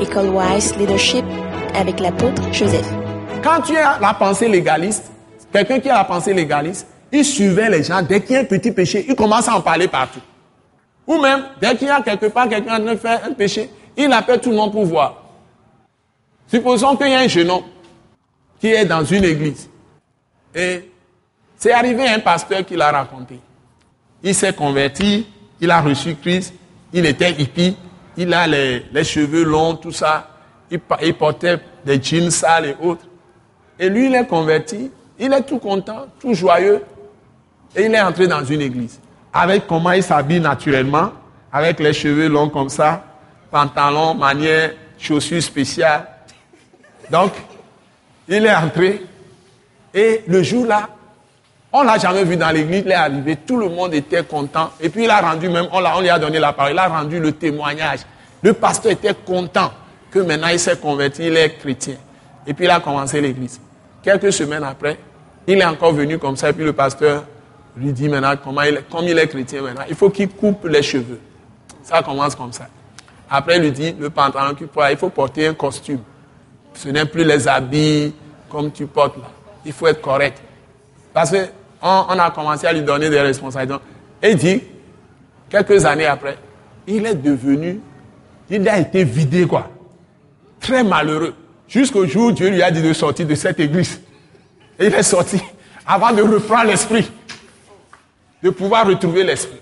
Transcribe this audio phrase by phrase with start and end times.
[0.00, 1.24] École Wise Leadership
[1.74, 2.86] avec l'apôtre Joseph.
[3.42, 5.10] Quand tu as la pensée légaliste,
[5.52, 8.02] quelqu'un qui a la pensée légaliste, il suivait les gens.
[8.02, 10.20] Dès qu'il y a un petit péché, il commence à en parler partout.
[11.06, 14.40] Ou même, dès qu'il y a quelque part quelqu'un qui fait un péché, il appelle
[14.40, 15.22] tout le monde pour voir.
[16.46, 17.64] Supposons qu'il y a un jeune homme
[18.60, 19.68] qui est dans une église.
[20.54, 20.90] Et
[21.56, 23.40] c'est arrivé un pasteur qui l'a raconté.
[24.22, 25.26] Il s'est converti,
[25.60, 26.52] il a reçu Christ,
[26.92, 27.76] il était hippie,
[28.16, 30.28] il a les, cheveux longs, tout ça.
[30.70, 30.80] Il,
[31.14, 33.04] portait des jeans sales et autres.
[33.78, 36.82] Et lui, il est converti, il est tout content, tout joyeux.
[37.74, 38.98] Et il est entré dans une église.
[39.32, 41.12] Avec comment il s'habille naturellement,
[41.52, 43.04] avec les cheveux longs comme ça,
[43.50, 46.06] pantalon, manière, chaussures spéciales.
[47.10, 47.32] Donc,
[48.28, 49.02] il est entré.
[49.92, 50.88] Et le jour-là,
[51.72, 54.70] on l'a jamais vu dans l'église, il est arrivé, tout le monde était content.
[54.80, 56.88] Et puis il a rendu même, on, on lui a donné la parole, il a
[56.88, 58.00] rendu le témoignage.
[58.42, 59.72] Le pasteur était content
[60.10, 61.96] que maintenant il s'est converti, il est chrétien.
[62.46, 63.60] Et puis il a commencé l'église.
[64.02, 64.98] Quelques semaines après,
[65.46, 67.24] il est encore venu comme ça, et puis le pasteur
[67.76, 70.82] lui dit maintenant, comment il, comme il est chrétien maintenant, il faut qu'il coupe les
[70.82, 71.20] cheveux.
[71.82, 72.66] Ça commence comme ça.
[73.28, 76.00] Après, il lui dit, le pantalon qu'il il faut porter un costume.
[76.74, 78.14] Ce n'est plus les habits
[78.48, 79.28] comme tu portes là.
[79.64, 80.40] Il faut être correct.
[81.12, 81.46] Parce qu'on
[81.86, 83.78] on a commencé à lui donner des responsabilités.
[84.22, 84.62] Et dit,
[85.48, 86.38] quelques années après,
[86.86, 87.80] il est devenu,
[88.50, 89.68] il a été vidé quoi.
[90.60, 91.34] Très malheureux.
[91.68, 94.00] Jusqu'au jour où Dieu lui a dit de sortir de cette église.
[94.78, 95.40] Et il est sorti
[95.86, 97.10] avant de reprendre l'esprit.
[98.42, 99.60] De pouvoir retrouver l'esprit.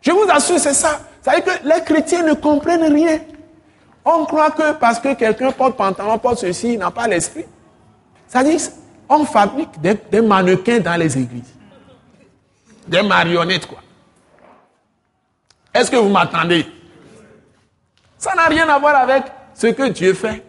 [0.00, 1.00] Je vous assure, c'est ça.
[1.20, 3.20] Ça veut dire que les chrétiens ne comprennent rien.
[4.04, 7.44] On croit que parce que quelqu'un porte pantalon, porte ceci, il n'a pas l'esprit.
[8.26, 8.58] Ça dit,
[9.12, 11.54] on fabrique des, mannequins dans les églises.
[12.86, 13.78] Des marionnettes, quoi.
[15.74, 16.66] Est-ce que vous m'attendez?
[18.18, 19.24] Ça n'a rien à voir avec
[19.54, 20.44] ce que Dieu fait.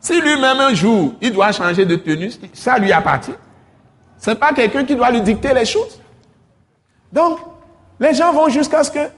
[0.00, 3.34] Si lui-même un jour, il doit changer de tenue, ça lui appartient.
[4.18, 6.00] Ce n'est pas quelqu'un qui doit lui dicter les choses.
[7.12, 7.38] Donc,
[7.98, 9.10] les gens vont jusqu'à ce que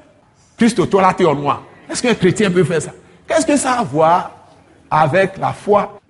[0.56, 1.28] Christ, toi là, tu es.
[1.90, 2.92] Est-ce qu'un chrétien peut faire ça?
[3.26, 4.30] Qu'est-ce que ça a à voir
[4.90, 6.00] avec la foi?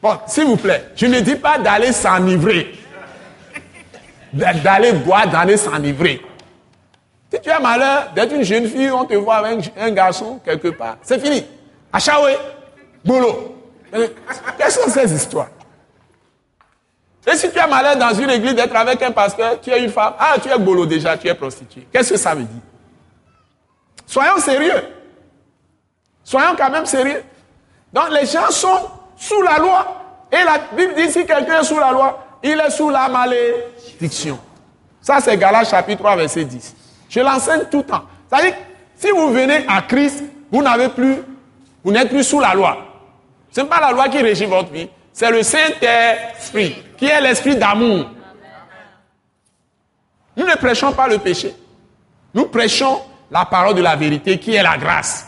[0.00, 2.72] Bon, s'il vous plaît, je ne dis pas d'aller s'enivrer.
[4.32, 6.22] D'aller boire, d'aller s'enivrer.
[7.32, 10.68] Si tu as malheur d'être une jeune fille, on te voit avec un garçon quelque
[10.68, 11.44] part, c'est fini.
[11.92, 12.36] Achaoué,
[13.04, 13.56] boulot.
[14.58, 15.48] Quelles sont ces histoires?
[17.30, 19.90] Et si tu as malheur dans une église d'être avec un pasteur, tu es une
[19.90, 21.86] femme, ah, tu es boulot déjà, tu es prostituée.
[21.92, 22.62] Qu'est-ce que ça veut dire?
[24.06, 24.82] Soyons sérieux.
[26.24, 27.22] Soyons quand même sérieux.
[27.92, 28.80] Donc les gens sont
[29.18, 29.86] sous la loi.
[30.32, 34.38] Et la Bible dit si quelqu'un est sous la loi, il est sous la malédiction.
[35.00, 36.76] Ça, c'est Galates chapitre 3, verset 10.
[37.08, 38.02] Je l'enseigne tout le temps.
[38.28, 38.54] C'est-à-dire,
[38.96, 41.16] si vous venez à Christ, vous n'avez plus,
[41.82, 42.76] vous n'êtes plus sous la loi.
[43.50, 47.56] Ce n'est pas la loi qui régit votre vie, c'est le Saint-Esprit, qui est l'esprit
[47.56, 48.06] d'amour.
[50.36, 51.54] Nous ne prêchons pas le péché.
[52.34, 53.00] Nous prêchons
[53.30, 55.27] la parole de la vérité qui est la grâce.